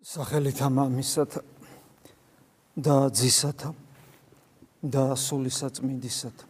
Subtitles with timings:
[0.00, 1.40] სახელითა მამისათა
[2.80, 3.74] და ძისათა
[4.80, 6.44] და სულისაწმინდისათა.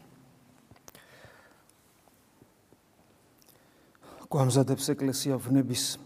[4.31, 5.99] გვამზადებს ეკლესია ვნების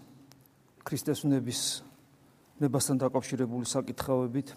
[0.89, 1.61] ქრისტეს ვნების
[2.65, 4.55] ნებასთან დაკავშირებული საკითხავებით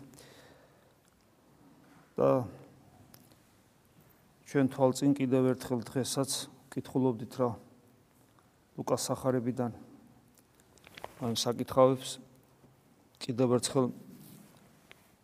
[2.16, 2.48] და
[4.48, 7.52] ჩვენ თვალწინ კიდევ ერთხელ დღესაც კითხულობდით რა
[8.80, 9.76] ლუკას სახარებიდან
[11.20, 12.24] ამ საკითხავებს
[13.18, 13.90] კიდევ ერთხელ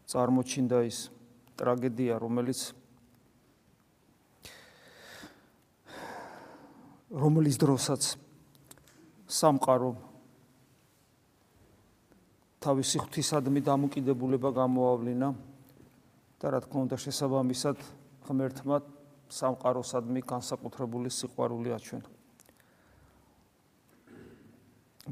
[0.09, 0.97] წარმოჩინდა ის
[1.57, 2.73] ტრაგედია, რომელიც
[7.13, 8.17] რომლის დროსაც
[9.29, 9.91] სამყარო
[12.63, 15.29] თავისი ღვთისადმი დამოკიდებულება გამოავლინა
[16.41, 17.77] და რა თქმა უნდა შესაბამისად
[18.25, 18.77] ღმერთმა
[19.29, 22.09] სამყაროსადმი განსაკუთრებული სიყვარული აჩვენა.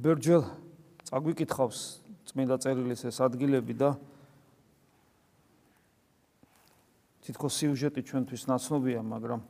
[0.01, 0.43] ბერჯელ
[1.05, 2.00] წაგვიკითხავს
[2.31, 3.89] წმინდა წერილის ეს ადგილები და
[7.27, 9.41] თითქოს სიუჟეტი ჩვენთვის ნაცნობია, მაგრამ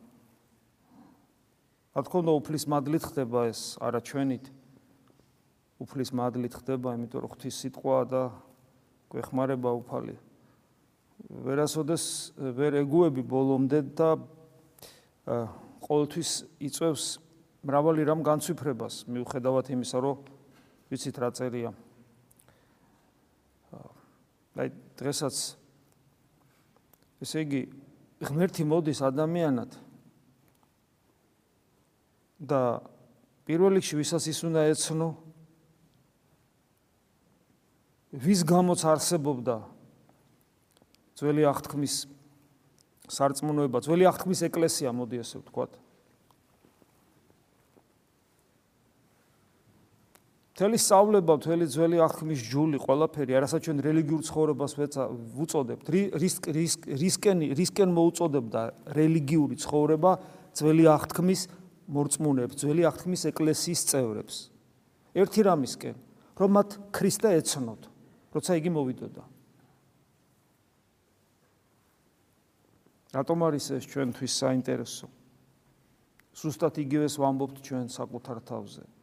[1.93, 4.45] რა თქმა უნდა უფლის მადლით ხდება ეს, არა ჩვენით.
[5.77, 8.21] უფლის მადლით ხდება, იმიტომ რომ ღვთის სიტყვა და
[9.13, 10.15] გვეხმარება უფალი.
[11.29, 14.09] ვერასოდეს ვერ ეგუები ბოლომდე და
[15.85, 17.05] ყოველთვის იწევს
[17.61, 20.17] მრავალი რამ განცვიფრებას, მიუხედავად იმისა, რომ
[20.89, 21.69] ვიცით რა წერია.
[24.59, 25.35] აი დღესაც
[27.23, 27.61] ესე იგი
[28.25, 29.71] ღმერთი მოდის ადამიანად.
[32.41, 32.81] და
[33.45, 35.09] პირველ რიგში ვისაც ის უნდა ეცნო
[38.17, 39.57] ვის გამოც არსებობდა?
[41.21, 41.95] ძველი აღთქმის
[43.13, 45.77] სარწმუნოება ძველი აღთქმის ეკლესია მოდი ასე ვთქვათ
[50.61, 54.73] მთელი სწავლება, მთელი ძველი აღქმის ჯული, ყველაფერი, არასაც ჩვენ რელიგიურ ცხოვრებას
[55.33, 55.89] ვუწოდებთ.
[55.89, 58.61] რის რის რისკენ რისკენ მოუწოდებდა
[58.93, 60.11] რელიგიური ცხოვრება
[60.53, 61.41] ძველი აღთქმის
[61.89, 64.35] მორწმუნეებს, ძველი აღთქმის ეკლესიის წევრებს.
[65.17, 65.95] ერთი რამისკენ,
[66.37, 67.81] რომ მათ ქრისტე ეცნოთ,
[68.29, 69.23] როცა იგი მოვიდოდა.
[73.17, 75.09] რატომ არის ეს ჩვენთვის საინტერესო?
[76.37, 79.00] ზუსტად იგივეს ვამბობთ ჩვენ საკუთარ თავზე.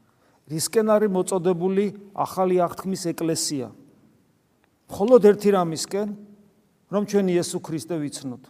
[0.48, 1.84] რისკენ არის მოწოდებული
[2.16, 3.68] ახალი აღთქმის ეკლესია?
[4.88, 6.08] მხოლოდ ერთი რამისკენ,
[6.88, 8.44] რომ ჩვენ იესო ქრისტე ვიცნოთ.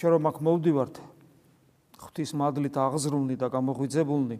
[0.00, 0.96] ჩვენ რომ აქ მოვდივართ
[2.00, 4.38] ღვთის მადლით აღზრუნდი და გამოღვიძებულნი.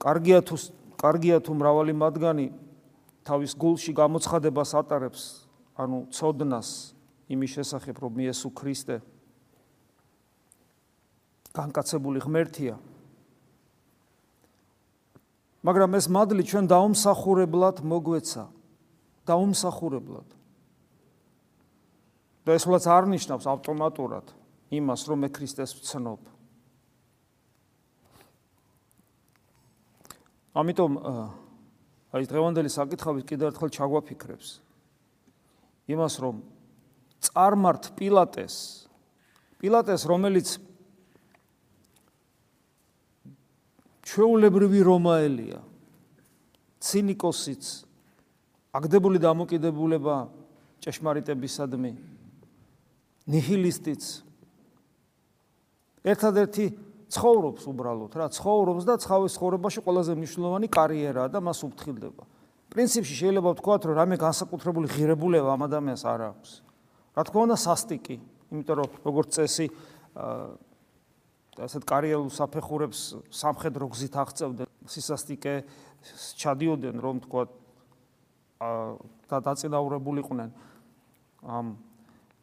[0.00, 0.56] კარგია თუ
[1.00, 2.46] კარგია თუ მრავალი მათგანი
[3.24, 6.92] თავის გულში გამოცხადებას ატარებს, ანუ ცოდნას
[7.28, 9.00] იმის შესახებ, რომ იესო ქრისტე
[11.56, 12.78] განკაცებული ღმერთია.
[15.60, 18.44] მაგრამ ეს მადლი ჩვენ დაუმსახურებლად მოგვეცა.
[19.28, 20.28] დაუმსახურებლად.
[22.40, 24.26] და ეს რაც არ ნიშნავს ავტომატურად
[24.72, 26.20] იმას, რომ მე ქრისტეს ვცნობ.
[30.56, 30.92] ამიტომ
[32.10, 34.48] აი დღევანდელი საკითხები კიდევ ერთხელ ჩაგვაფიქრებს
[35.86, 36.42] იმას, რომ
[37.22, 38.88] წარმართ პილატეს
[39.60, 40.56] პილატეს, რომელიც
[44.10, 45.60] ჩვეულებრივი რომაელია.
[46.82, 47.64] ცინიკოსიც
[48.74, 50.16] აგდებული დამოკიდებულება
[50.82, 51.92] ჭეშმარიტებისადმი
[53.30, 54.02] ნიჰილისტიც.
[56.10, 56.64] ერთადერთი
[57.12, 62.24] ცხოვრობს უბრალოდ რა ცხოვრობს და ცხოვრების ცხოვრებაში ყველაზე მნიშვნელოვანი კარიერაა და მას უფრთხილდება.
[62.70, 66.50] პრინციპში შეიძლება ვთქვათ რომ რამე განსაკუთრებული ღირებულება ამ ადამიანს არ აქვს.
[67.14, 68.16] რა თქმა უნდა სასტიკი
[68.50, 69.66] იმიტომ რომ როგორც წესი
[71.60, 74.68] ასეთ კარიერულ საფეხურებს სამხედრო გზით აღწევდნენ.
[74.90, 75.54] სისასტიკე
[76.40, 77.42] ჩადიოდნენ რომ თქვა
[79.28, 80.50] და დაწინაურებულიყვნენ
[81.44, 81.66] ამ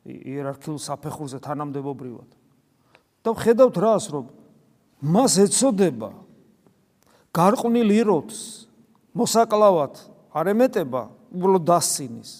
[0.05, 2.29] იერარქიულ საფეხურზე თანამდებობრივად.
[3.25, 4.25] და ხედავთ რას რომ
[5.01, 6.11] მას ეცოდება
[7.33, 8.69] გარყვნილ იროთს
[9.17, 9.93] მოსაკლავად
[10.31, 11.01] არ ემეტება
[11.33, 12.31] უბრალოდ დასცინის.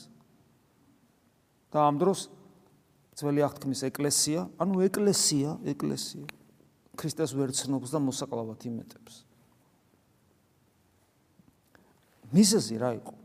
[1.74, 2.30] და ამ დროს
[3.18, 6.37] ძველი აღთქმის ეკლესია ანუ ეკლესია ეკლესია
[6.98, 9.14] ქრისტეს ვერ ცნობს და მოსაკლავად იმეტებს.
[12.34, 13.16] მისესი რა იყო?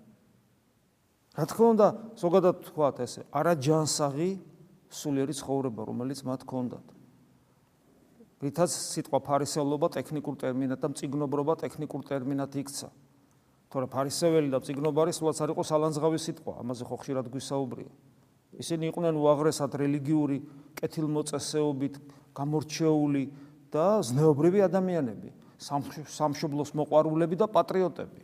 [1.32, 1.86] რა თქმა უნდა,
[2.20, 4.30] ზოგადად თქვათ ესე, არა ჯანსაღი
[4.92, 6.86] სულიერი ცხოვრება, რომელიც მათ ჰქონდათ.
[8.42, 12.88] რითაც სიტყვა ფარისევლობა ტექნიკურ ტერმინად და მწიგნობრობა ტექნიკურ ტერმინად იქცა.
[13.72, 17.92] თორე ფარისეველი და მწიგნობარი სულაც არ იყო სალანძღავი სიტყვა, ამაზე ხო ხშირად გვისაუბრია.
[18.52, 20.38] ისინი იყვნენ უაღრესად რელიგიური
[20.76, 21.94] კეთილმოწესეობით
[22.36, 23.22] გამორჩეული
[23.72, 25.32] და ზნეობრივი ადამიანები.
[25.62, 28.20] სამშობლოს მოყვარულები და პატრიოტები.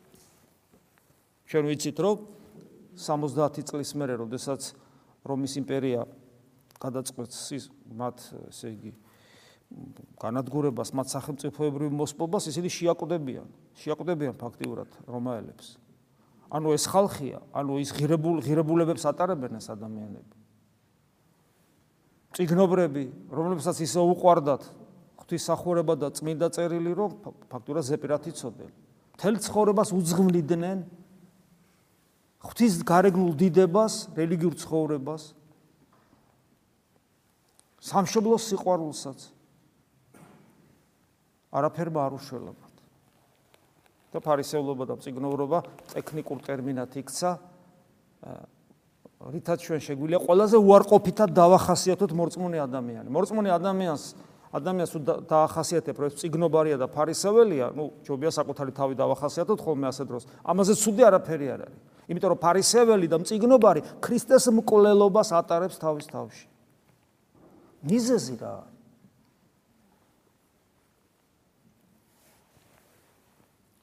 [1.48, 2.16] ჩვენ ვიცით, რომ
[2.98, 4.74] 70 წლის მერე, როდესაც
[5.24, 6.04] რომის იმპერია
[6.82, 8.16] გადაწყვეტს მათ,
[8.52, 8.92] ესე იგი,
[10.20, 13.46] განადგურებას, მათ სახელმწიფოებრივ მოსპობას, ისინი შეაკუდებიან,
[13.80, 15.78] შეაკუდებიან ფაქტიურად რომაელებს.
[16.48, 20.36] ანუ ეს ხალხია, ანუ ის ღირებულ ღირებულებებს ატარებენ ეს ადამიანები.
[22.32, 24.62] ციგნობრები, რომლებსაც ისე უყვარდათ
[25.28, 27.10] ღვთისახურება და წმინდა წერილი, რომ
[27.52, 28.72] ფაქტურად ზეპირათი წოდელი.
[29.20, 30.78] თელ ცხოვრებას უძღვნიდნენ
[32.48, 35.22] ღვთის გარეგნულ დიდებას, რელიგიურ ცხოვრებას,
[37.84, 39.18] სამშობლოს სიყვარულსაც.
[41.52, 42.74] არაფერმა არ უშველებათ.
[44.08, 45.58] და ფარისევლობა და წიგნოვრობა
[45.92, 47.30] ტექნიკურ ტერმინად იქცა
[49.20, 53.08] რითაც ჩვენ შეგვიძლია ყველაზე უარყოფითად დავახასიათოთ მორწმუნე ადამიანი.
[53.12, 54.16] მორწმუნე ადამიანს
[54.52, 54.92] ადამიანს
[55.28, 60.22] დაახასიათებ, რომ წიგნობარია და ფარისეველია, ну, ჯობია საკუთარი თავი დავახასიათოთ ხოლმე ასე დროს.
[60.44, 61.80] ამაზე ცუდი არაფერი არ არის.
[62.08, 66.46] იმიტომ რომ ფარისეველი და წიგნობარი ქრისტეს მკვლელობას ატარებს თავის თავში.
[67.84, 68.78] მიზეზი რა არის?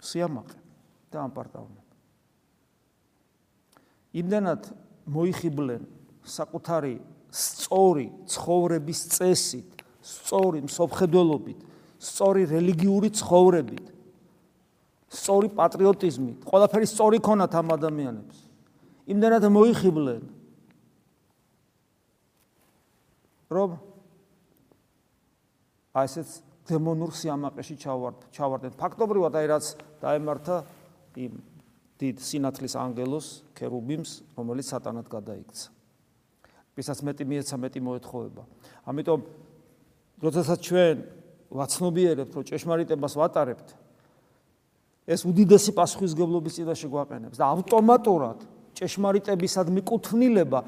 [0.06, 0.58] სიამაყე
[1.14, 1.82] და ამპარტავნება.
[4.16, 4.62] იმდანად
[5.06, 5.84] მოიხიბლენ
[6.26, 6.96] საკუთარი
[7.30, 9.75] სწორი ცხოვრების წესით,
[10.06, 11.60] სწორი მსოფხედველობით,
[11.98, 13.86] სწორი რელიგიური ცხოვრებით,
[15.10, 18.38] სწორი პატრიოტიზმით, ყველაფერი სწორი ქონათ ამ ადამიანებს.
[19.10, 20.24] იმდანად მოიხიბლენ.
[23.46, 23.78] რომ
[25.96, 26.30] აი ესეც
[26.66, 29.66] დემონურ სიამაყეში ჩავარდ ჩავარდენ ფაქტობრივად აი რაც
[30.02, 30.56] დაემართა
[31.16, 31.34] იმ
[32.02, 35.70] დიდ სინათლის ანგელოს ქერუბიმს რომელიც სატანად გადაიქცა.
[36.76, 38.44] ვისაც მეტი მიეცა მეტი მოეთხოვება.
[38.90, 39.20] ამიტომ
[40.24, 40.96] როდესაც ჩვენ
[41.56, 43.68] ვაცნობიერებთ რომ ჭეშმარიტებას ვატარებთ
[45.06, 48.40] ეს უდიდესი პასუხისგებლობის წინაშე გვაყენებს და ავტომატურად
[48.76, 50.60] ჭეშმარიტებისადმი კუთვნილება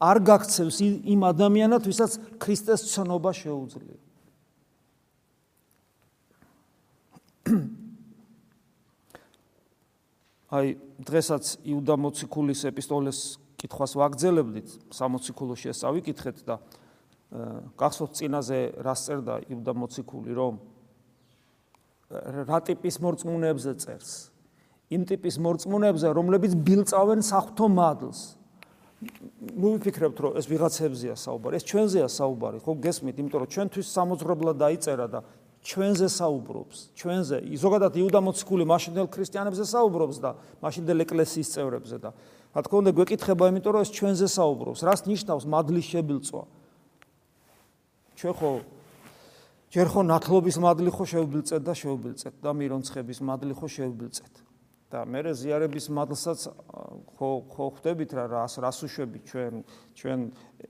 [0.00, 4.00] არ გაქცევს იმ ადამიანად ვისაც ქრისტეს ცნობა შეუძლია.
[10.56, 10.66] აი
[11.04, 16.56] დღესაც იუდა მოციქულის ეპისტოლეს კითხვას ვაგრძელებდით 60 ქულოში ეს ავიკითხეთ და
[17.30, 20.58] გახსოვთ წინაზე რას წერდა იუდა მოციქული რომ
[22.50, 24.10] რა ტიპის მორწმუნეებზე წერს
[24.90, 28.20] იმ ტიპის მორწმუნეებზე რომლებიც ბილწავენ საფრთხო მადლს
[29.00, 34.56] ნუ ვიფიქრებთ რომ ეს ვიღაცებზეა საუბარი ეს ჩვენზეა საუბარი ხო გესმით იმიტომ რომ ჩვენთვის სამოძღრებლად
[34.60, 35.20] დაიწერა და
[35.60, 37.36] ჩვენზე საუბრობს, ჩვენზე.
[37.52, 40.30] ზოგადად იუდა მოციქული მაშინდელ ქრისტიანებზე საუბრობს და
[40.64, 42.10] მაშინდელ ეკლესიის წევრებზე და
[42.56, 44.80] რა თქმა უნდა გვეკითხება, იმიტომ რომ ეს ჩვენზე საუბრობს.
[44.88, 46.42] რას ნიშნავს მადლის შებილწვა?
[48.20, 48.52] ჩვენ ხო
[49.72, 54.34] ჯერ ხო ნათლობის მადლი ხო შევბილწეთ და შევბილწეთ და მირონცხების მადლი ხო შევბილწეთ.
[54.90, 56.40] და მე ზიარების მადლსაც
[57.14, 59.54] ხო ხო ხვდებით რა რას რას უშვები ჩვენ
[59.94, 60.20] ჩვენ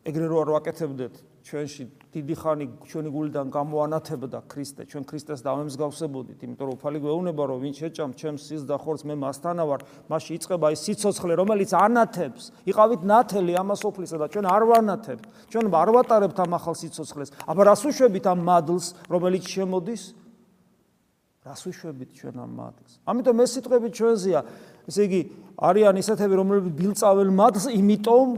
[0.05, 1.15] ეგრე რო არ ვაკეთებდეთ
[1.51, 7.59] ჩვენში დიდი ხანი ჩვენი გულიდან გამოანათებდა ქრისტე, ჩვენ ქრისტეს დამემსგავსებოდით, იმიტომ რომ უფალი გვეუბნება, რომ
[7.65, 9.81] ვინ შეჭამ ჩემს სიზ და ხორცს მე მასთანა ვარ,
[10.11, 12.45] მასში იწება ის სიცოცხლე, რომელიც ანათებს.
[12.71, 15.25] იყავით ნათელი ამასოფლისა და ჩვენ არ ვანათებთ.
[15.51, 17.31] ჩვენ არ ვატარებთ ამ ახალ სიცოცხლეს.
[17.51, 20.03] აბა რას უშვებით ამ მადლს, რომელიც შემოდის?
[21.47, 22.93] რას უშვებით ჩვენ ამ მადლს?
[23.11, 24.41] ამიტომ ეს სიტყვები ჩვენზეა.
[24.87, 25.21] ესე იგი,
[25.59, 28.29] არიან ისეთები, რომლებიც ბილწავენ მადლს, იმიტომ,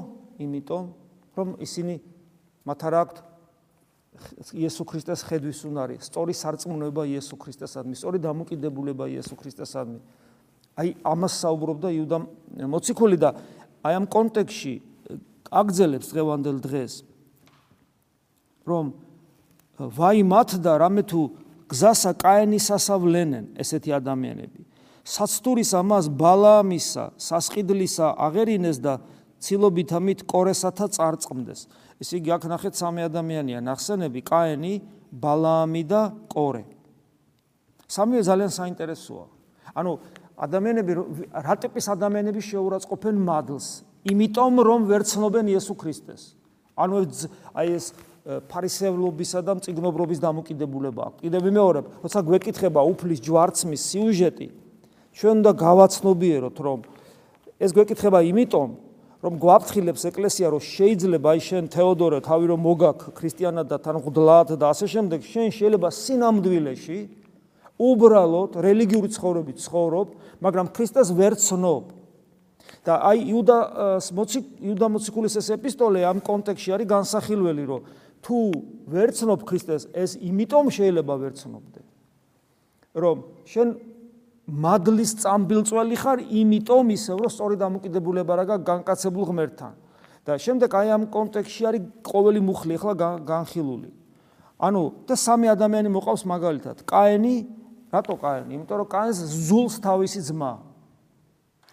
[0.40, 0.84] იმიტომ
[1.36, 2.11] რომ ისინი
[2.68, 3.16] მათ არ აქვთ
[4.54, 9.98] იესო ქრისტეს ხედვის უნარი, სწორი სარწმუნოება იესო ქრისტესადმი, სწორი დამოკიდებულება იესო ქრისტესადმი.
[10.76, 12.18] აი ამას საუბრობდა იუდა
[12.72, 13.30] მოციქული და
[13.84, 14.74] აი ამ კონტექსში
[15.52, 16.92] აგძელებს დღევანდელ დღეს
[18.68, 18.92] რომ
[19.78, 21.20] ვაი მათ და რამე თუ
[21.72, 24.60] გზასა კაენისასა ვლენენ ესეთი ადამიანები.
[25.02, 29.00] საცტურის ამას ბალაამისა, სასყიდლისა აღერინეს და
[29.42, 31.66] ცილობით ამით კორესათა წარწმდეს.
[32.02, 34.74] ესე იგი აქ ნახეთ სამი ადამიანია ნახსენები კაენი,
[35.14, 36.64] ბალაამი და კორე.
[37.86, 39.26] სამივე ძალიან საინტერესოა.
[39.78, 39.90] ანუ
[40.42, 40.92] ადამიანები
[41.30, 43.66] რა ტიპის ადამიანები შეურაცხყოფენ მადლს?
[44.10, 46.34] იმიტომ რომ ვერ ცნობენ იესო ქრისტეს.
[46.74, 46.94] ანუ
[47.54, 47.86] აი ეს
[48.22, 51.04] ფარისევლობისა და მწიგნობრობის დამოკიდებულება.
[51.22, 54.48] კიდევ მეორე, როცა გვეკითხება უფლის ჯვარცმის სიუჟეტი,
[55.12, 56.78] ჩვენ უნდა გავაცნობიეროთ, რომ
[57.58, 58.68] ეს გვეკითხება იმიტომ,
[59.22, 64.48] რომ გვაფრთხილებს ეკლესია რომ შეიძლება აი შენ თეოდორე თავი რომ მოგაქ ქრისტიანად და თან ღვდლად
[64.58, 66.98] და ასე შემდეგ შენ შეიძლება სინამდვილეში
[67.78, 70.08] უბრალოდ რელიგიური ცხოვრებით ცხოვრობ
[70.42, 72.02] მაგრამ ქრისტეს ვერ ცნობ.
[72.82, 73.58] და აი იუდა
[74.10, 77.82] მოცი იუდა მოციქულის ეს ეპისტოლე ამ კონტექსში არის განსახილველი რომ
[78.26, 78.38] თუ
[78.90, 81.80] ვერ ცნობ ქრისტეს ეს იმიტომ შეიძლება ვერ ცნობდე
[82.98, 83.68] რომ შენ
[84.46, 89.74] მადლის წამბილწველი ხარ, იმიტომ ისევ რომ სწორი დამოკიდებულება რა განკაცებულ ღმერთთან.
[90.22, 92.94] და შემდეგ აი ამ კონტექსში არის ყოველი მუხლი ახლა
[93.26, 93.90] განხილული.
[94.62, 96.76] ანუ და სამი ადამიანი მოყავს მაგალითად.
[96.86, 97.34] კაენი,
[97.90, 98.50] რატო კაენი?
[98.54, 99.18] იმიტომ რომ კაენს
[99.50, 100.52] ზულს თავისი ძმა.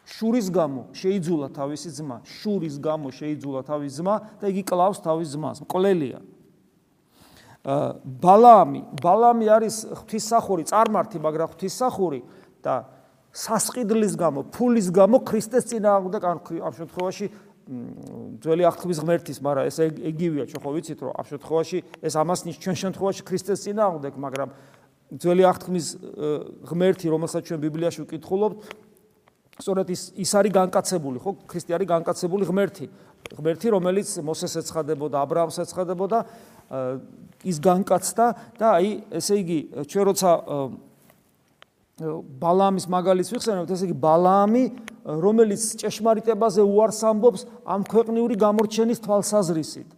[0.09, 5.57] შურის გამო შეიძულა თავისი ძმა, შურის გამო შეიძულა თავისი ძმა და იგი კლავს თავის ძმას.
[5.69, 6.19] მკვლელია.
[8.01, 12.19] ბალამი, ბალამი არის ღვთისმსახური, წარმართი, მაგრამ ღვთისმსახური
[12.63, 12.75] და
[13.33, 17.25] სასყიდლის გამო, ფულის გამო ქრისტეს წინააღმდეგ ამ შემთხვევაში
[18.41, 22.63] ძველი აღთქმის ღმერთის, მაგრამ ეს ეგივეა, ჩვენ ხო ვიცით, რომ ამ შემთხვევაში ეს ამას ნიშნავს
[22.65, 24.49] ჩვენ შემთხვევაში ქრისტეს წინააღმდეგ, მაგრამ
[25.21, 25.85] ძველი აღთქმის
[26.65, 28.57] ღმერთი, რომელსაც ჩვენ ბიბლიაში ვკითხულობთ,
[29.61, 31.31] სწორედ ის ის არის განკაცებული, ხო?
[31.45, 32.85] ქრისტე არის განკაცებული ღმერთი.
[33.37, 36.17] ღმერთი, რომელიც მოსეს ეცხადებოდა, ა ブラ ამს ეცხადებოდა,
[37.45, 38.25] ის განკაცდა
[38.57, 38.89] და აი,
[39.19, 40.29] ესე იგი, ჩვენ როცა
[42.39, 44.63] ბალამის მაგალითს ვიხსენებთ, ესე იგი ბალამი,
[45.03, 49.89] რომელიც ჭეშმარიტებაზე უარს ამბობს ამ ქვეყნიური გამორჩენის თვალსაზრისით.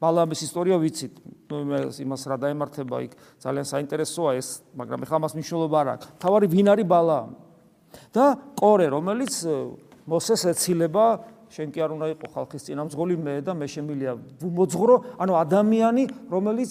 [0.00, 1.12] ბალამის ისტორია ვიცით,
[2.00, 3.12] იმას რა დაემართება იქ,
[3.42, 6.06] ძალიან საინტერესოა ეს, მაგრამ ეხლა მას მნიშვნელობა არ აქვს.
[6.24, 7.36] თავარი ვინ არის ბალამი?
[8.14, 9.34] და კორე, რომელიც
[10.06, 11.06] მოსეს ეცილება,
[11.50, 16.70] შენ კი არ უნდა იყო ხალხის წინამძღოლი მე და მე შემილია მოძღრო, ანუ ადამიანი, რომელიც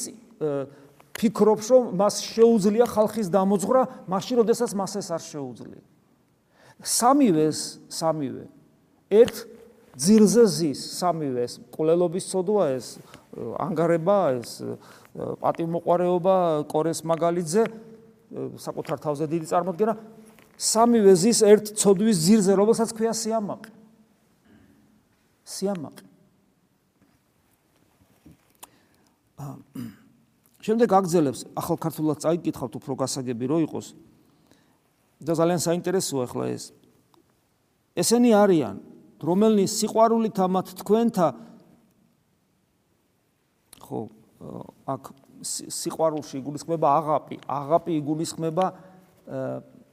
[1.20, 5.84] ფიქრობს, რომ მას შეუძლია ხალხის დამოძღვრა, მაშინ როდესაც მას ეს არ შეუძლია.
[6.80, 7.60] სამივეს,
[7.92, 8.46] სამივე
[9.12, 9.36] ერთ
[10.00, 12.88] ძილზე ზის, სამივე ეს კულელობის ცოდვა ეს
[13.36, 14.64] ანგარება, ეს
[15.44, 16.36] პატიმოყარეობა
[16.72, 17.68] კორეს მაგალითზე
[18.64, 19.94] საკუთარ თავზე დიდი წარმოდგენა
[20.60, 23.72] სამივე ზის ერთ ცოდვის ძილზე, რომელსაც ქვია სიამაყე.
[25.44, 26.04] სიამაყე.
[29.40, 29.99] აა
[30.60, 33.88] შემდეგ აგძელებს ახალ ქართულად წაიკითხავთ უფრო გასაგები რო იყოს.
[35.20, 36.72] და ძალიან საინტერესოა ახლა ეს.
[37.96, 38.75] ესენი არიან
[39.20, 41.28] რომელნი სიყვარულით ამათ თქვენთა
[43.84, 44.00] ხო
[44.88, 45.04] აქ
[45.44, 48.66] სიყვარულში იგულისხმება აღაპი აღაპი იგულისხმება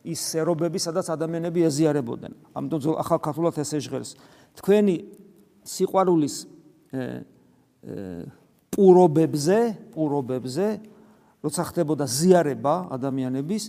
[0.07, 2.33] ის სერობები სადაც ადამიანები ეზიარებოდნენ.
[2.55, 4.11] ამიტომ ახალ ქართულად ეს ეჟღერს.
[4.55, 4.97] თქვენი
[5.67, 6.47] სიყვარულის
[8.77, 9.59] პურობებზე,
[9.97, 10.67] პურობებზე,
[11.41, 13.65] როცა ხდებოდა ზიარება ადამიანების,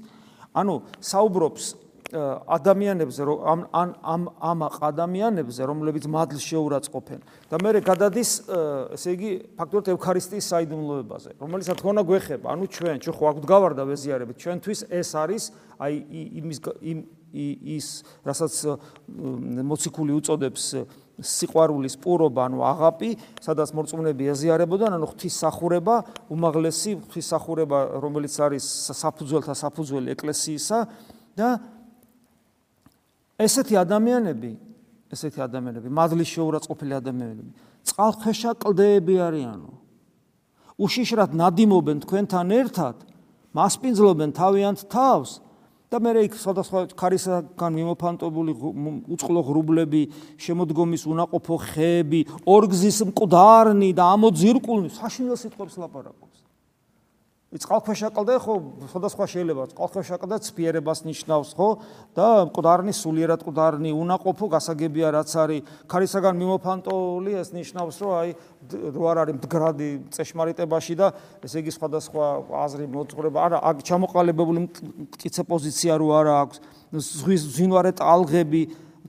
[0.52, 3.40] ანუ საუბრობს ადამიანებზე, რომ
[3.76, 7.20] ამ ამ ამ ადამიანებზე, რომლებიც მადლს შეურაცხყოფენ.
[7.52, 8.48] და მე გადადის,
[8.96, 13.84] ესე იგი, ფაქტობრივად ევქარისტიის საიდუმლოებაზე, რომელიც თქო უნდა გვეხება, ანუ ჩვენ, ჩვენ ხო აგვთ გავარდა
[13.92, 15.44] ვეზიარებით, ჩვენთვის ეს არის
[15.84, 15.94] აი
[16.40, 17.00] იმის იმ
[17.76, 17.88] ის,
[18.24, 18.54] რასაც
[19.68, 20.64] მოციქული უწოდებს
[21.18, 23.10] სიყვარულის პურობა, ანუ აღაპი,
[23.42, 25.96] სადაც მორწმუნეები ეზიარებოდან, ანუ ღვთისმსახურება,
[26.30, 30.80] უმაღლესი ღვთისმსახურება, რომელიც არის საფუძველთა საფუძველი ეკლესიისა
[31.38, 31.50] და
[33.42, 34.52] ესეთი ადამიანები,
[35.10, 37.52] ესეთი ადამიანები, მადლის შეურაცხყოფილი ადამიანები,
[37.88, 39.72] წყალხეშა კლდეები არიანო.
[40.78, 42.96] უშიშრად ნადიმობენ თქვენთან ერთად,
[43.58, 45.42] მასპინძლობენ თავიანთ თავს
[45.88, 48.56] და მე იქ სხვადასხვა ქარისაგან მიმოფანტებული
[49.16, 50.02] უწყლო ღრუბლები,
[50.36, 56.27] შემოდგომის უნაყოფო ხეები, ორგზის მკვდარნი და ამოძირკულნი საშინელ სიტყვებს ლაპარაკობს.
[57.48, 58.56] წყალქვეშა კლდა ხო
[58.92, 61.70] სხვადასხვა შეიძლება წყალქვეშა კლდა ცფიერებას ნიშნავს ხო
[62.12, 65.64] და მკვდარნი სულიერად მკვდარნი უნაყოფო გასაგებია რაც არის.
[65.88, 68.30] ქარისაგან მიმოფანტული ეს ნიშნავს რომ აი
[68.92, 71.08] რო არ არის მდგრადი წეშმარიტებაში და
[71.40, 72.26] ესე იგი სხვადასხვა
[72.68, 73.40] აზრი მოძღვრება.
[73.40, 74.60] არა აქ ჩამოყალიბებული
[75.08, 76.58] მტკიცე პოზიცია რო არა აქვს.
[77.00, 78.62] ზღვის ზინვარე ტალღები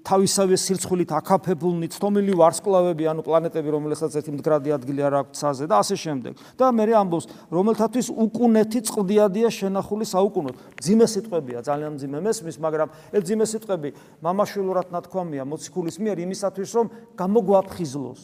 [0.09, 5.81] თავისავე სირცხვილით აკაფებულნი ცთომილი ვარსკვლავები, ანუ პლანეტები, რომელსაც ერთი მდგრადი ადგილი არ აქვს ცაზე და
[5.85, 6.33] ასე შემდეგ.
[6.57, 10.55] და მე ამბობს, რომელთათვის უკუნეთი წყდიადია შენახული საუკუნოდ.
[10.81, 13.89] ძიმე სიტყვებია, ძალიან ძიმე მესმის, მაგრამ ეს ძიმე სიტყვები
[14.25, 16.87] მამაშვილურად ნათქვამია მოციქულის მიერ იმისათვის, რომ
[17.21, 18.23] გამოგვაფხიზლოს.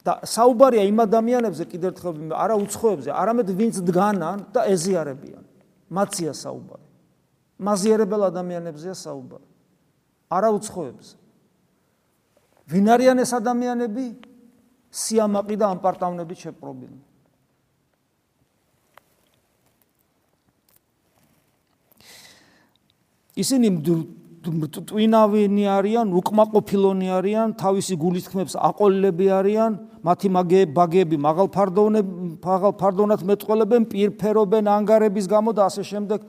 [0.00, 5.44] და საუბარია იმ ადამიანებზე კიდევ ერთხელ არა უცხოებზე, არამედ ვინც დგანან და ეზიარებიან.
[5.92, 6.86] მაცია საუბარი.
[7.60, 9.49] მაზიარებელ ადამიანებზეა საუბარი.
[10.30, 11.06] არაუცხოებს.
[12.70, 14.06] ვინ არიან ეს ადამიანები?
[14.90, 16.98] სიამაყი და ამპარტავნები შეპრობილი.
[23.40, 23.68] ისინი
[24.40, 32.06] ტვინავინი არიან, უკმაყოფილონი არიან, თავისი გულისხმებს აყოლილები არიან, მათი მაგე ბაგები მაღალფარდოვნებ,
[32.40, 36.20] მაღალფარდოვნად მეტყოლებენ, პირფერობენ ანგარების გამო და ასე შემდეგ.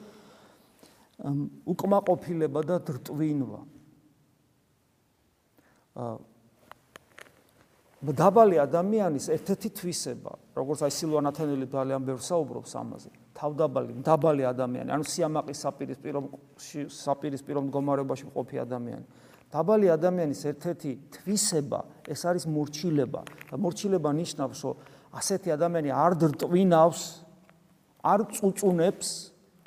[1.65, 3.70] უკმაყოფილება და დრტვინვა.
[8.01, 15.05] დაბალი ადამიანის ერთ-ერთი თვისება, როგორც აი სილვანათენელი ძალიან ბევრ საუბრობს ამაზე, თავდაბალი, დაბალი ადამიანი, ანუ
[15.05, 16.19] სიამაყის საპირისპირო
[16.89, 19.05] საპირისპირო მდგომარეობაში მყოფი ადამიანი.
[19.51, 23.21] დაბალი ადამიანის ერთ-ერთი თვისება ეს არის მორჩილება.
[23.51, 24.75] და მორჩილება ნიშნავს, რომ
[25.11, 27.01] ასეთი ადამიანი არ დრტვინავს,
[28.01, 29.07] არ წუწუნებს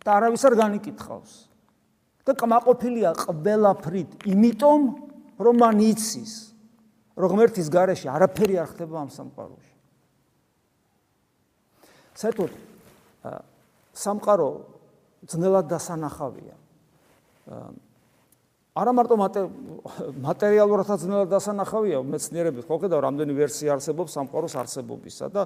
[0.02, 1.32] და არავის არ განიკითხავს.
[2.24, 4.80] და კმაყოფილია ყველაფრით, იმიტომ
[5.44, 6.32] რომ მან იცის,
[7.14, 9.74] რომ ღმერთის გარეშე არაფერი არ ხდება ამ სამყაროში.
[12.14, 12.50] საერთოდ
[13.94, 14.48] სამყარო
[15.28, 16.56] ძნელად დასანახავია.
[18.74, 19.16] არა მარტო
[20.18, 25.44] მატერიალურადაც ძნელად დასანახავია, მეცნიერებით ხო ხედავ, რამდენი ვერსია არსებობს სამყაროს არსებობისა და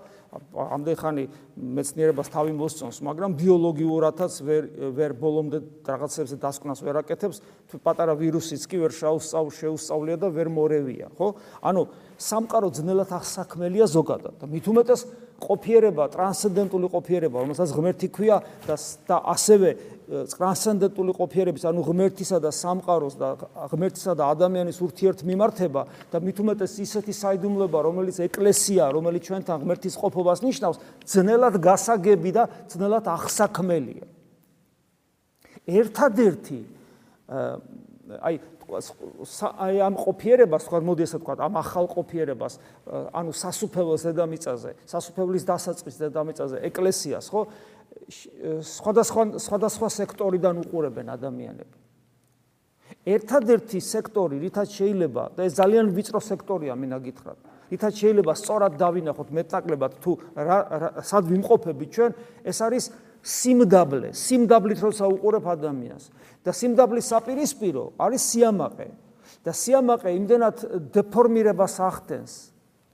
[0.56, 1.24] ამდენ ხანი
[1.60, 4.62] მეცნიერებას თავი მოსწონს, მაგრამ ბიოლოგიურადაც ვერ
[4.96, 10.48] ვერ ბოლომდე რაღაცებზე დასკვნას ვერ აკეთებს, თუ პატარა ვირუსიც კი ვერ შეუსწავლ შეუსწავლია და ვერ
[10.48, 11.36] მორევია, ხო?
[11.60, 11.84] ანუ
[12.16, 15.04] სამყარო ძნელად ახსაქმელია ზოგადად და მით უმეტეს
[15.38, 18.74] ყოფიერება, ტრანსცენდენტული ყოფიერება, რომელსაც ღმერთი ქვია და
[19.06, 19.70] და ასევე
[20.08, 23.28] ტრანსცენდენტული ყოფიერების, ანუ ღმერთისა და სამყაროს და
[23.70, 30.78] ღმერთისა და ადამიანის ურთიერთმიმართება და უმეტეს ისეთი საიდუმლოება, რომელიც ეკლესია, რომელიც ჩვენთან ღმერთის ყოფობას ნიშნავს,
[31.04, 32.42] ძნელად გასაგები და
[32.72, 34.06] ძნელად ახსაქმელია.
[35.68, 36.60] ერთადერთი
[38.24, 42.54] აი აი ამ ყოფიერებას თქვა მოდი ასე თქვა ამ ახალ ყოფიერებას
[43.16, 47.40] ანუ სასუფეველს დედამიწაზე სასუფეველის დასაწყის დედამიწაზე ეკლესიას ხო?
[48.60, 51.76] სხვადასხვა სხვადასხვა სექტორიდან უყურებენ ადამიანები.
[53.08, 57.38] ერთადერთი სექტორი რითაც შეიძლება და ეს ძალიან ვიწრო სექტორია მინდა გითხრათ.
[57.72, 60.12] რითაც შეიძლება სწორად დავინახოთ მეტაკლებად თუ
[61.04, 62.12] სად ვიმყოფებით ჩვენ
[62.44, 62.84] ეს არის
[63.22, 66.04] სიმდაბლე, სიმდაბლით როცა უყურებ ადამიანს
[66.46, 68.88] და სიმდაბლის საპირისპირო არის სიამაყე
[69.44, 70.56] და სიამაყე იმდენად
[70.94, 72.32] დეფორმირებას ახდენს,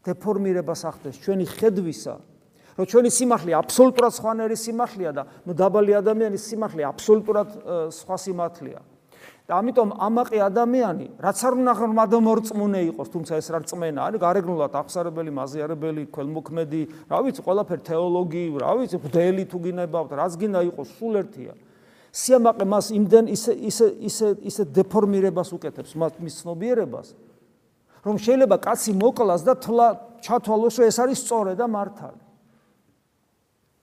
[0.05, 2.15] დეფორმირებას ახდენს ჩვენი ხედვისა,
[2.75, 5.23] რომ ჩვენი სიმართლე აბსოლუტურად სხვანაირი სიმართლეა და
[5.55, 7.49] დაბალი ადამიანის სიმართლე აბსოლუტურად
[7.95, 8.81] სხვა სიმართლეა.
[9.45, 14.73] და ამიტომ ამაყი ადამიანი, რაც არ უნდა ღმადმორწმუნე იყოს, თუმცა ეს რა რწმენა არის, გარეგნულად
[14.73, 20.89] აღსარებელი, მაზიარებელი, ქველმოქმედი, რა ვიცი, ყველაფერ თეოლოგი, რა ვიცი, ღვთელი თუ გინებავთ, რაც გინდა იყოს,
[20.97, 21.53] სულ ერთია.
[22.15, 27.09] სიამაყე მას იმდენ ისე ისე ისე ისე დეფორმირებას უკეთებს, მას მის ცნობიერებას,
[28.07, 29.89] რომ შეიძლება კაცი მოკლას და თლა
[30.25, 32.23] ჩათვალოს, რომ ეს არის სწორე და მართალი.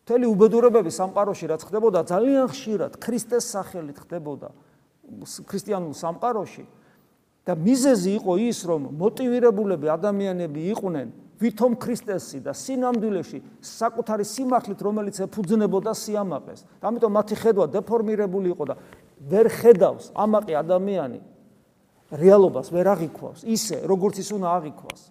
[0.10, 4.50] თელი უბედურებები სამყაროში რაც ხდებოდა, ძალიან ხშირად ქრისტეს სახელით ხდებოდა.
[5.46, 6.66] ქრისტიანულ სამყაროში
[7.46, 11.08] და მიზეზი იყო ის, რომ მოტივირებულები ადამიანები იყვნენ
[11.42, 16.60] ვითომ ქრისტესი და სინამდვილეში საკუთარი სიმართლით, რომელიც ეფუძნებოდა სიამაყეს.
[16.86, 18.76] ამიტომ მათი ხედვა დეფორმირებული იყო და
[19.26, 21.20] ვერ ხედავს ამაყი ადამიანი
[22.12, 25.02] რეალობას ვერ აღიქვავს ისე, როგორც ის უნდა აღიქვას.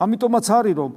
[0.00, 0.90] ამიტომაც არის რომ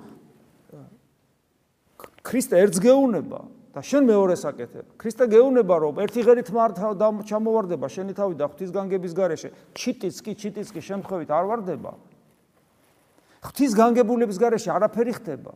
[2.23, 3.39] ქრისტე ერთს გეუნება
[3.73, 4.85] და შენ მეორეს აკეთებ.
[4.97, 9.49] ქრისტე გეუნება რომ ერთი ღერით მართა და ჩამოვარდება შენი თავი და ღვთისგანგების გარეშე.
[9.75, 11.91] ჩიტიც კი ჩიტიც კი შემთხვევით არ ვარდება.
[13.43, 15.53] ღვთისგანგებულების გარეშე არაფერი ხდება.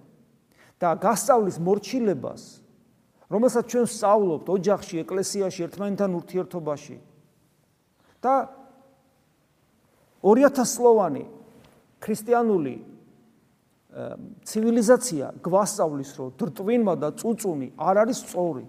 [0.77, 2.61] და გასწავლის მორჩილებას
[3.27, 6.97] რომელსაც ჩვენ სწავლობთ ოჯახში, ეკლესიაში, ერთმანეთთან ურთიერთობაში
[8.23, 8.33] და
[10.23, 11.25] 2000 სლოვანი
[11.99, 12.75] ქრისტიანული
[13.87, 18.65] ცივილიზაცია გვასწავლის, რომ დრტვინმა და წუწუნი არ არის სწორი.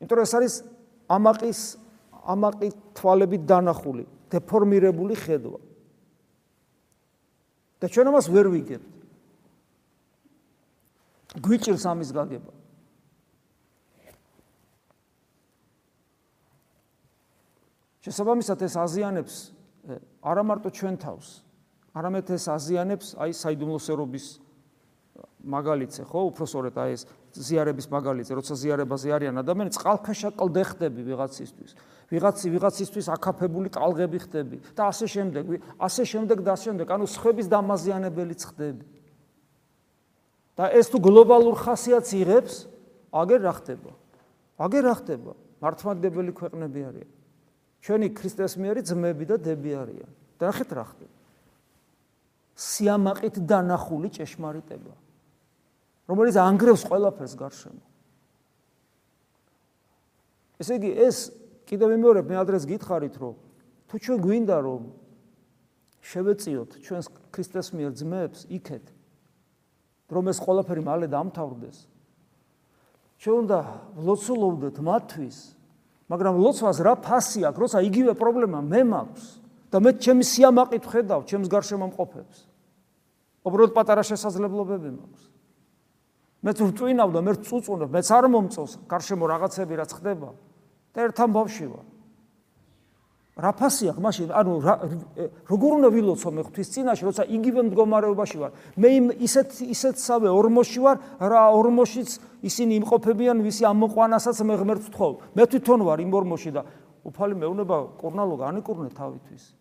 [0.00, 0.54] იმიტომ რომ ეს არის
[1.10, 1.60] ამაყის
[2.20, 5.60] ამაყი თვალებით დანახული, დეფორმირებული ხედვა.
[7.80, 8.90] და ჩვენ ამას ვერ ვიგებთ.
[11.40, 12.52] გვიჭირს ამის გაგება.
[18.04, 19.34] შესაბამისად ეს აზიანებს
[20.24, 21.44] არა მარტო ჩვენ თავს,
[21.96, 24.26] არამედ ეს აზიანებს აი საიდუმლოსერობის
[25.40, 27.02] მაგალითზე, ხო, უпроსორეთ აი ეს
[27.34, 31.70] ზიარების მაგალითზე, როცა ზიარებაზე არიან ადამიანები, წყალქვეშა კლდე ხდები ვიღაცისთვის.
[32.10, 35.44] ვიღაცი ვიღაცისთვის აკაფებული ტალღები ხდები და ასე შემდეგ,
[35.78, 38.84] ასე შემდეგ და ასე შემდეგ, ანუ სხვების დამაზიანებელიც ხდები.
[40.58, 42.54] და ეს თუ გლობალურ ხასიათს იღებს,
[43.14, 43.90] აგერ რა ხდება?
[44.60, 45.32] აგერ რა ხდება?
[45.62, 47.10] მართლმადიდებელი ქვეყნები არიან.
[47.80, 50.10] ჩვენი ქრისტეს მიერი ძმები და დები არიან.
[50.36, 51.19] და ახეთ რა ხდება?
[52.60, 54.94] სიამაყით დანახული ჭეშმარიტება
[56.10, 57.84] რომელიც ანგრევს ყველაფერს გარშემო.
[60.60, 61.16] ესე იგი ეს
[61.64, 63.36] კიდევ მეორე მე ადრეს გითხარით რომ
[63.88, 64.82] თუ ჩვენ გვინდა რომ
[66.04, 68.84] შევეციოთ ჩვენს ქრისტეს მიერ ძმებს იქეთ
[70.12, 71.78] რომ ეს ყველაფერი მალე დამთავრდეს
[73.24, 73.58] ჩვენ უნდა
[74.04, 75.38] ლოცულობდეთ მათთვის
[76.10, 77.60] მაგრამ ლოცვას რა ფასი აქვს?
[77.62, 79.39] როცა იგივე პრობლემა მე მაქვს
[79.70, 82.50] და მე ჩემი სიამაყით ხედავ ჩემს გარშემო მყოფებს
[83.46, 85.22] უბრალოდ პატარა შესაძლებლობები მაქვს.
[86.44, 90.30] მე თუ წვინავ და მე წუწუნებ, მეც არ მომწონს გარშემო რაღაცები რაც ხდება.
[90.90, 91.86] და ერთთან ბავში ვარ.
[93.40, 94.52] რა ფასია მაშინ ანუ
[95.48, 98.88] როგორ უნდა ვილოცო მე ღვთის წინაშე როცა იგივე მდგომარეობაში ვარ მე
[99.22, 102.10] ისეთ ისეთსავე ორმოში ვარ რა ორმოშიც
[102.44, 106.66] ისინი იმყოფებიან ვისი ამოყვანასაც მე ღმერთს ვთხოვ მე თვითონ ვარ იმ ორმოში და
[107.06, 109.59] უფალი მეუნება კორნალო განიკურნე თავისთვის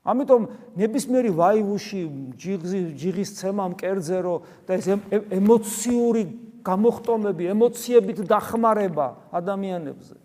[0.00, 0.46] ამიტომ
[0.80, 2.00] ნებისმიერი ვაივუში
[2.40, 4.34] ჯიღი ჯიღის ცემა მკერძერო
[4.64, 4.86] და ეს
[5.28, 6.22] ემოციური
[6.64, 10.16] გამოხტომები ემოციებით დახმარება ადამიანებზე.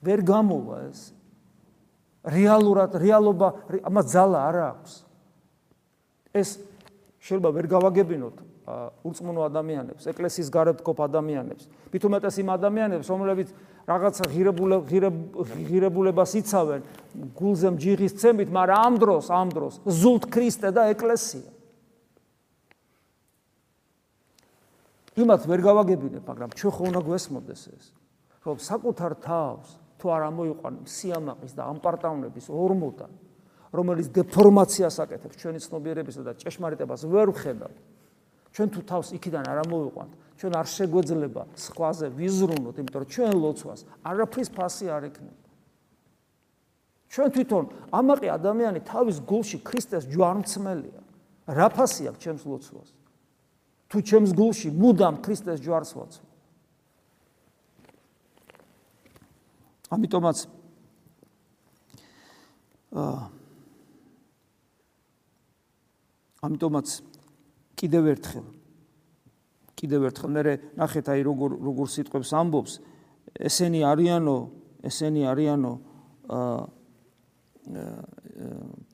[0.00, 1.12] ვერ გამოვა ეს.
[2.24, 3.48] რეალურად რეალობა
[3.84, 4.92] ამას ძალა არ აქვს.
[6.32, 6.48] ეს
[7.20, 8.47] შეიძლება ვერ გავაგებინოთ
[9.04, 11.64] ურწმუნო ადამიანებს ეკლესიის გარეთ ყოფ ადამიანებს.
[11.92, 13.48] მithumetes იმ ადამიანებს რომლებიც
[13.88, 14.24] რაღაცა
[15.68, 16.80] ღირებულებას იცავენ
[17.38, 21.48] გულზე მჯიღის ცემით მაგრამ ამ დროს ამ დროს ზულთ ქრისტე და ეკლესია.
[25.18, 27.84] იმათ ვერ გავაგებინებ მაგრამ ჩვენ ხო უნდა გვესმოდეს ეს.
[28.44, 33.12] რომ საკუთარ თავს თუ არ ამოიყვან სიამაყის და ამპარტავნების ორმოდან
[33.74, 37.72] რომელიც დეფორმაციას აკეთებს ჩვენი ცნობიერებისა და ჭეშმარიტებას ვერ ვხედავ
[38.58, 43.80] ჩვენ თუ თავს იქიდან არ ამოიყვანთ ჩვენ არ შეგვეძლება სხვაზე ვიზრუნოთ იმიტომ რომ ჩვენ ლოცვას
[44.02, 45.46] არაფრის ფასი არ ექნება.
[47.06, 51.00] ჩვენ თვითონ ამაყი ადამიანი თავის გულში ქრისტეს ჯვარმცმელია
[51.54, 52.88] რა ფასი აქვს ჩემს ლოცვას?
[53.88, 56.20] თუ ჩემს გულში მუდამ ქრისტეს ჯვარს ვაცვ
[59.94, 60.38] ამიტომაც
[62.92, 63.22] აა
[66.42, 66.88] ამიტომაც
[67.78, 68.46] კიდევ ერთხელ.
[69.78, 70.30] კიდევ ერთხელ.
[70.34, 70.42] მე
[70.74, 72.72] ნახეთ აი როგორ როგორ სიტყვებს ამბობს.
[73.38, 74.36] ესენი არიანო
[74.82, 75.72] ესენი არიანო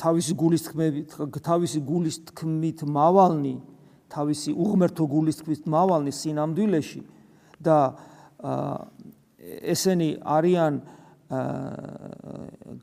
[0.00, 1.08] თავისი გულის თქმებით
[1.44, 3.54] თავისი გულის თქმით მავალნი
[4.10, 7.00] თავისი უღმერთო გულის თქმით მავალნი სინამდვილეში
[7.62, 7.78] და
[9.74, 10.74] ესენი არიან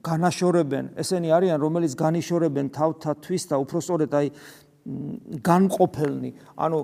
[0.06, 4.28] განაშორებენ ესენი არიან რომელიც განიშორებენ თავთათვის და უფრო სწორედ აი
[5.46, 6.80] განყოფელნი, ანუ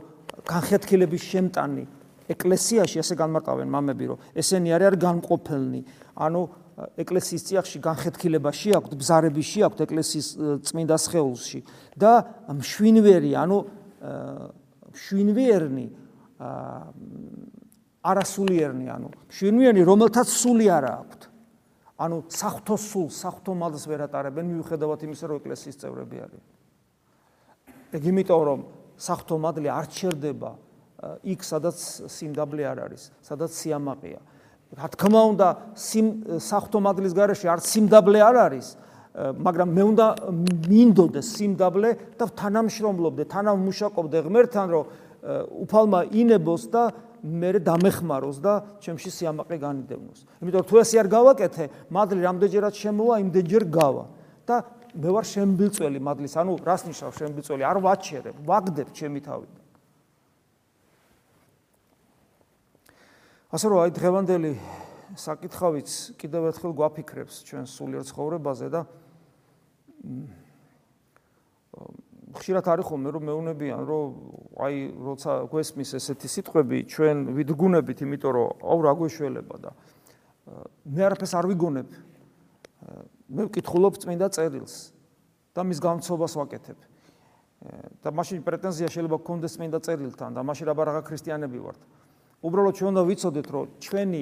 [0.47, 1.83] განხეთქილების შემტანი
[2.27, 5.81] ეკლესიაში ასე განმარტავენ მამები, რომ ესენი არიან განყოფელნი,
[6.19, 6.41] ანუ
[6.77, 10.27] ეკლესიის წიაღში განხეთქილება შეაქვთ, ბზარები შეაქვთ ეკლესიის
[10.67, 11.59] წმინდა სხეულში
[11.97, 12.11] და
[12.53, 13.57] მშვინვერი, ანუ
[14.93, 15.87] მშვინვერნი
[18.07, 21.23] არასულიერნი, ანუ შვინვიანი, რომელთაც სული არ აქვს.
[21.97, 26.43] ანუ საფრთხო სულ, საფრთხო მადლს ვერ ატარებენ მიუხედავად იმისა, რომ ეკლესიის წევრები არიან.
[27.93, 28.59] ეგ იმიტომ, რომ
[28.97, 30.51] საფრთხო მადლი არ ჩერდება
[31.23, 31.77] იქ, სადაც
[32.09, 34.21] სიმდაბლე არ არის, სადაც სიამაყეა.
[34.73, 35.47] რა თქმა უნდა,
[35.77, 38.67] საფრთხო მადლის გარეშე არ სიმდაბლე არ არის,
[39.17, 40.07] მაგრამ მე უნდა
[40.67, 44.83] მინდოდეს სიმდაბლე და თანამშრომლობდე, თანამშრომლობდე ღმერთთან, რომ
[45.65, 46.83] უფალმა ინებოს და
[47.23, 50.19] მე დამეხმაროს და ჩემში სიამაყე განიდევნოს.
[50.41, 54.05] იმიტომ რომ თუ ესე არ გავაკეთე, მადლი რამდენჯერაც შემოვა, იმდენჯერ გავა.
[54.47, 54.63] და
[54.97, 57.63] მე ვარ შემბილწველი მადლის, ანუ რას ნიშნავს შემბილწველი?
[57.69, 59.67] არ ვაჩერებ, ვაგდებ ჩემი თავიდან.
[63.47, 64.49] ასე რომ აი დღევანდელი
[65.15, 68.81] საკითხავიც კიდევ ერთხელ გვაფიქრებს ჩვენ სულიერ ცხოვრებაზე და
[72.35, 74.07] ხშირად არის ხოლმე რომ მეუნებიან რომ
[74.67, 79.71] აი როცა გვესმის ესეთი სიტყვები ჩვენ ვიდგუნებით იმიტომ რომ აუ რა გვეშველება და
[80.91, 81.87] მე არაფერს არ ვიგონებ
[83.27, 84.75] მე ვკითხულობ წმინდა წერილს
[85.51, 86.79] და მის გამცობას ვაკეთებ.
[88.05, 91.79] და მაშინ პრეტენზია შეიძლება გქონდეს წმინდა წერილთან და მაშინ აბა რაღა ქრისტიანები ვართ.
[92.45, 94.21] უბრალოდ ჩვენ უნდა ვიცოდეთ რომ ჩვენი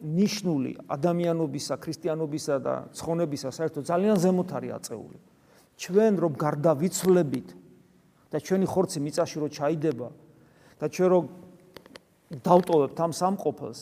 [0.00, 5.18] ნიშნული ადამიანობისა ქრისტიანობისა და ცხონებისა საერთოდ ძალიან ზემოთ არის აწეული.
[5.78, 7.48] ჩვენ რომ გარდა ვიცვლებით
[8.34, 10.08] და ჩვენი ხორცი მიწაში რო ჩაიდება
[10.80, 11.20] და ჩვენ რო
[12.44, 13.80] დავტოვებთ ამ სამყოფელს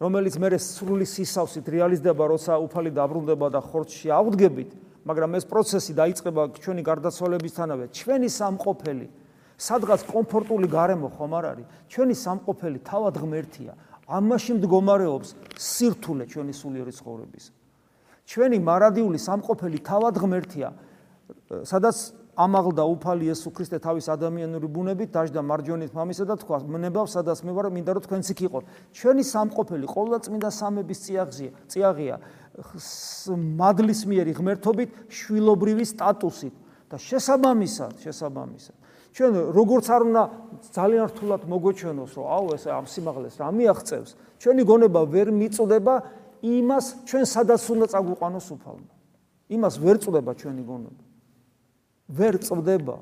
[0.00, 4.70] რომელიც მე სრული სისავსით რეალიზდება როცა უფალი დაბრუნდება და ხორცში ავდგებით
[5.06, 7.84] მაგრამ ეს პროცესი დაიწყება ჩვენი გარდაცვალებისთანავე.
[7.94, 9.06] ჩვენი სამყოფელი
[9.56, 11.66] სადღაც კომფორტული გარემო ხომ არ არის?
[11.88, 13.72] ჩვენი სამყოფელი თავად ღმერთია.
[14.06, 17.44] ამაში მდგომარეობს სირთულე ჩვენი სულიერი ცხოვრების.
[18.26, 20.68] ჩვენი მარადიული სამყოფელი თავად ღმერთია.
[21.62, 21.96] სადაც
[22.36, 27.52] ამაღლდა უფალი იესო ქრისტე თავის ადამიანური ბუნებით დაждდა მარჯვენით მამისა და თქვა მნებავ სადაც მე
[27.56, 28.58] ვარ მინდა რომ თქვენც იქ იყო.
[28.92, 32.16] ჩვენი სამყოფელი ყოვლა წმინდა სამების წიაღზია წიაღია.
[33.56, 36.54] მადლის მიერი ღმერთობით შვილობრივი სტატუსით.
[36.86, 38.76] და შესაბამისად შესაბამისად
[39.16, 40.22] ჩვენ როგორც არ უნდა
[40.76, 45.94] ძალიან რთულად მოგვეჩვენოს რომ აუ ეს ამ სიმაღლეს რა მიაღწევს ჩვენი გონება ვერ მიწდება
[46.46, 48.92] იმას ჩვენ სადაც უნდა წაგვიყვანოს უფალმა.
[49.50, 51.05] იმას ვერ წდება ჩვენი გონება
[52.08, 52.96] ვერ წდება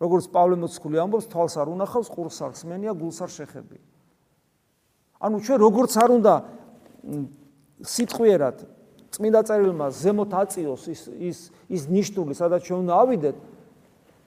[0.00, 3.78] როგორც პავლე მოციქული ამბობს, თვალს არ უნახავს, ყურს არ ხსმენია, გულს არ შეხები.
[5.20, 6.34] ანუ ჩვენ როგორც არ უნდა
[7.84, 8.56] სიტყვიერად
[9.10, 13.36] წმინდა წერილმა ზემოთ აწიოს ის ის ის ნიშნული, სადაც ჩვენ უნდა ავიდეთ,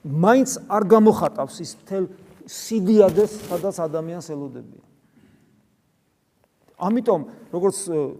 [0.04, 2.04] მაინც არ გამოხატავს ის თელ
[2.44, 4.84] სიდიადეს, სადაც ადამიანს ელოდებიან.
[6.78, 7.20] ამიტომ,
[7.54, 7.76] როგორც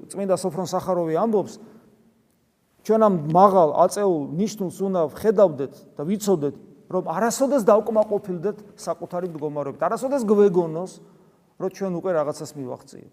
[0.09, 1.61] წმინდა სოფრონ სახაროვი ამბობს,
[2.85, 6.55] ჩვენ ამ მაღალ აწეულ ნიშნულს უნდა ვხედავდეთ და ვიცოდეთ,
[6.93, 10.93] რომ არასოდეს დავკმაყოფილდეთ საკუთარი მდგომარეობით, არასოდეს გვეგონოს,
[11.59, 13.13] რომ ჩვენ უკვე რაღაცას მივაღწიეთ.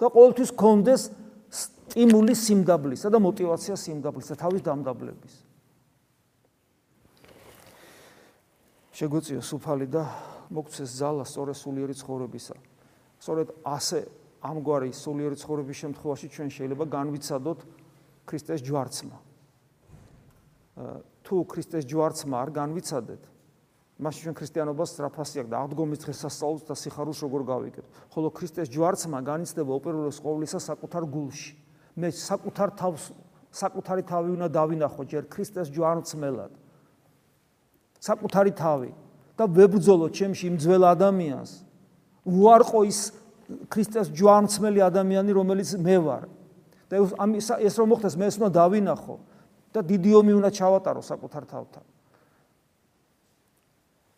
[0.00, 1.02] და ყოველთვის გქონდეს
[1.52, 5.34] სტიმული სიმდაბლისა და мотиваცია სიმდაბლისა, თავის დამდაბლების.
[8.96, 10.02] შეგვეციოს უფალი და
[10.48, 12.56] მოგცეს ძალა სწორე სულიერი ცხოვრებისა.
[13.20, 13.98] სწორედ ასე
[14.40, 17.58] ამგვარი სულიერი ცხოვრების შემთხვევაში ჩვენ შეიძლება განვიცადოთ
[18.30, 19.18] ქრისტეს ჯვარცმა.
[21.26, 23.22] თუ ქრისტეს ჯვარცმა არ განვიცადეთ,
[24.00, 27.90] მაშინ ჩვენ ქრისტიანობას სწრაფასი აქვს და აღდგომის დღესასწაულს და სიხარულს როგორ გავიგებთ.
[28.14, 31.52] ხოლო ქრისტეს ჯვარცმა განიცდება უპირველეს ყოვლისა საკუთარ გულში.
[32.00, 33.02] მე საკუთარ თავს
[33.50, 36.52] საკუთარი თავი უნდა დავინახო ჯერ ქრისტეს ჯვარცმელად.
[38.00, 38.90] საკუთარი თავი
[39.36, 41.50] და ვებრძოლო ჩემში იმ ძველ ადამიანს.
[42.24, 43.00] უარყო ის
[43.68, 46.24] ქრისტეს ჯვარცმელი ადამიანი, რომელიც მე ვარ.
[46.90, 49.16] და ამ ეს რომ მოხდეს, მე ეს უნდა დავინახო
[49.70, 51.84] და დიდი ომი უნდა ჩავატარო საკუთარ თავთან.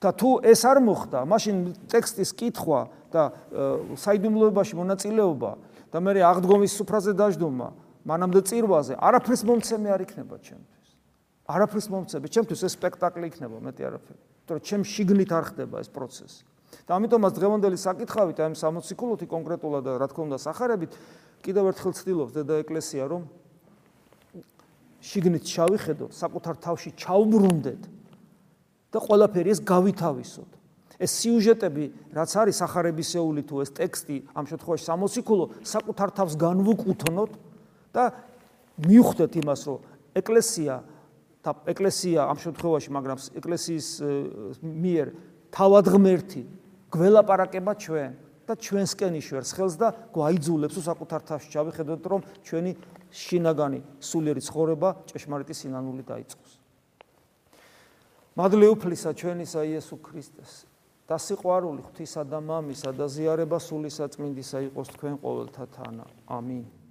[0.03, 1.57] და თუ ეს არ მოხდა, მაშინ
[1.87, 2.81] ტექსტის კითხვა
[3.15, 3.23] და
[3.95, 5.51] საიდუმლოებაში მონაწილეობა
[5.95, 7.69] და მე აღდგომის სუფრაზე დაждდომა,
[8.03, 10.89] მანამდე წირვაზე, არაფერს მომცემი არ იქნება ჩემთვის.
[11.47, 14.21] არაფერს მომცემი, ჩემთვის ეს სპექტაკლი იქნება, მეტი არაფერი.
[14.43, 16.43] იმიტომ რომ ჩემ შიგნით არ ხდება ეს პროცესი.
[16.89, 20.93] და ამიტომაც დღევანდელი საკითხავით აი ამ 60 კულოთი კონკრეტულად და რა თქმა უნდა სახარებით
[21.43, 23.23] კიდევ ერთხელ ცდილობს დედა ეკლესია რომ
[25.03, 27.83] შიგნით ჩავიხედოთ, საკუთარ თავში ჩაუბრუნდეთ
[28.95, 30.51] და ყველაფერი ეს გავითავისოთ.
[31.03, 37.31] ეს სიუჟეტები, რაც არის სახარებისეული თუ ეს ტექსტი, ამ შემთხვევაში 60 კულო, საკუთარ თავს განვუკუთნოთ
[37.91, 38.05] და
[38.87, 39.79] მივხვდეთ იმას, რომ
[40.15, 40.75] ეკლესია
[41.43, 43.89] და ეკლესია ამ შემთხვევაში, მაგრამ ეკლესიის
[44.63, 45.07] მიერ
[45.51, 46.43] თავად ღმერთი
[46.93, 48.11] გველაპარაკება ჩვენ
[48.47, 52.73] და ჩვენსკენ იშვერს ხელს და გვაიძულებს საკუთარ თავს ჩავიხედოთ რომ ჩვენი
[53.13, 56.53] შინაგანი სულიერი ცხოვრება ჭეშმარიტი სინანული დაიწყოს.
[58.37, 60.53] მადლი უფლისა ჩვენისა იესო ქრისტეს
[61.09, 66.05] და სიყვარული ღვთისა და მამისა და ზიარება სულისა წმინდისა იყოს თქვენ ყოველთა თანა.
[66.29, 66.82] ამინ.